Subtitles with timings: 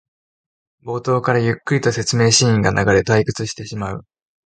[0.83, 4.03] 冒頭からゆっくりと説明シーンが流れ退屈してしまう